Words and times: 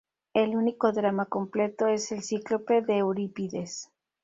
El 0.33 0.55
único 0.55 0.91
drama 0.91 1.27
completo 1.27 1.85
es 1.85 2.11
"El 2.11 2.23
Cíclope" 2.23 2.81
de 2.81 2.97
Eurípides. 2.97 3.91